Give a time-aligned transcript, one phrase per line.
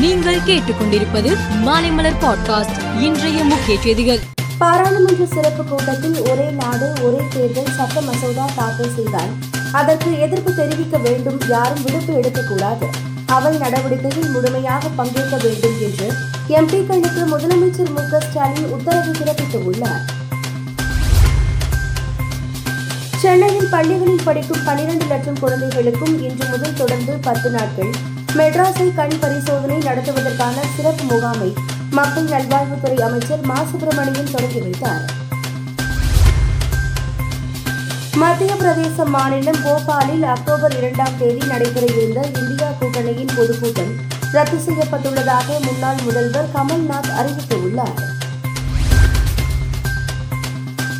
[0.00, 1.30] நீங்கள் கேட்டுக்கொண்டிருப்பது
[1.64, 4.20] மாலைமலர் பாட்காஸ்ட் இன்றைய முக்கிய செய்திகள்.
[4.58, 9.32] பாராளுமன்ற சிறப்பு கூட்டத்தில் ஒரே நாடு ஒரே தேர்தல் சட்ட மசோதா தாக்கல் செய்தால்
[9.72, 12.86] அதற்கு எதிர்ப்பு தெரிவிக்க வேண்டும் யாரும் விடுப்பு எடுக்கக்கூடாது.
[13.26, 16.08] அவை நடவடிக்கையில் முழுமையாக பங்கேற்க வேண்டும் என்று
[16.48, 20.04] எம்பிக்களுக்கு முதலமைச்சர் மு க ஸ்டாலின் உத்தரவு பிறப்பித்துள்ளார்.
[23.16, 27.92] சென்னையில் பள்ளிகளில் படிக்கும் பனிரெண்டு லட்சம் குழந்தைகளுக்கும் இன்று முதல் தொடர்ந்து பத்து நாட்கள்
[28.36, 31.54] மெட்ராஸை கண் பரிசோதனை நடத்துவதற்கான சிறப்பு முகாமை
[31.90, 33.54] மக்கள் நல்வாழ்வுத்துறை அமைச்சர் மா.
[33.54, 35.26] சுப்பிரமணியன் தொடங்கி வைத்தார்.
[38.14, 43.92] மத்திய பிரதேச மாநிலம் போபாலில் அக்டோபர் இரண்டாம் தேதி நடைபெற இருந்த இந்தியா கூட்டணியின் பொதுக்கூட்டம்
[44.32, 48.00] ரத்து செய்யப்பட்டுள்ளதாக முன்னாள் முதல்வர் கமல்நாத் அறிவித்துள்ளார்.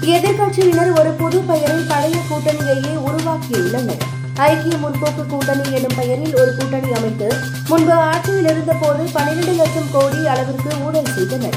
[0.01, 4.18] எதிர்க்கட்சியினர் ஒரு புது பெயரை பழைய கூட்டணியையே உருவாக்கியுள்ளனர்.
[4.47, 7.29] ஐக்கிய முற்போக்கு கூட்டணி எனும் பெயரில் ஒரு கூட்டணி அமைத்து
[7.69, 11.57] முன்பு ஆட்சியில் இருந்தபோது பனிரெண்டு லட்சம் கோடி அளவிற்கு ஊழல் செய்தனர்.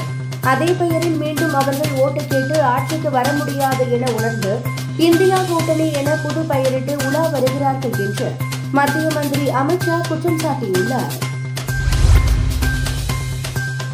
[0.52, 4.52] அதே பெயரில் மீண்டும் அவர்கள் ஓட்டு கேட்டு ஆட்சிக்கு வர முடியாது என உணர்ந்து
[5.08, 8.28] இந்தியா கூட்டணி என புது பெயரிட்டு உலா வருகிறார்கள் என்று
[8.78, 11.12] மத்திய மந்திரி அமித்ஷா குற்றம் சாட்டியுள்ளார்.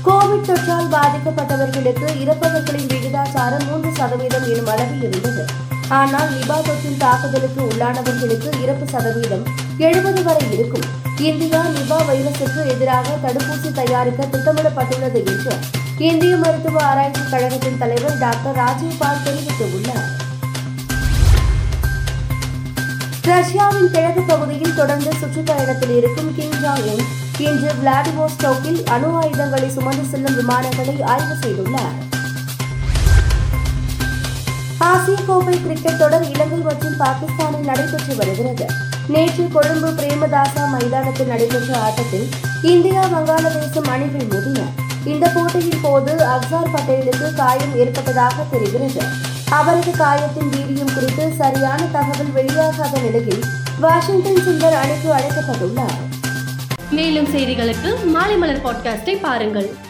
[0.08, 5.44] கோவிட் தொற்றால் பாதிக்கப்பட்டவர்களுக்கு இறப்பவர்களின் விகிதாச்சாரம் மூன்று சதவீதம் எனும் அளவில் இருந்தது.
[5.88, 9.44] ஆனால் நிபா தொற்றின் தாக்குதலுக்கு உள்ளானவர்களுக்கு இறப்பு சதவீதம்
[9.76, 10.86] எழுபது வரை இருக்கும்.
[11.18, 15.54] இந்தியா நிபா வைரஸுக்கு எதிராக தடுப்பூசி தயாரிக்க திட்டமிடப்பட்டுள்ளது என்று
[15.98, 20.06] இந்திய மருத்துவ ஆராய்ச்சி கழகத்தின் தலைவர் டாக்டர் ராஜீவ் பால் தெரிவித்துள்ளார்.
[23.22, 27.04] ரஷ்யாவின் கிழக்கு பகுதியில் தொடர்ந்து சுற்றுப்பயணத்தில் இருக்கும் கிம் ஜாங் உன்
[27.38, 31.96] இன்று விளாடிவோஸ்டோக்கில் அணு ஆயுதங்களை சுமந்து செல்லும் விமானங்களை ஆய்வு செய்துள்ளார்.
[35.08, 38.66] ஆசிய கோப்பை கிரிக்கெட் தொடர் இலங்கை மற்றும் பாகிஸ்தானில் நடைபெற்று வருகிறது.
[39.08, 42.26] நேற்று கொழும்பு பிரேமதாசா மைதானத்தில் நடைபெற்ற ஆட்டத்தில்
[42.62, 44.60] இந்தியா வங்காளதேசம் அணிகள் மோதின.
[45.04, 49.02] இந்த போட்டியின் போது அப்சார் பட்டேலுக்கு காயம் ஏற்பட்டதாக தெரிகிறது.
[49.50, 53.44] அவரது காயத்தின் வீரியம் குறித்து சரியான தகவல் வெளியாகாத நிலையில்
[53.80, 55.98] வாஷிங்டன் சுந்தர் அணிக்கு அழைக்கப்பட்டுள்ளார்.
[56.90, 59.86] மேலும் செய்திகளுக்கு மாலை மலர் பாட்காஸ்டை பாருங்கள்.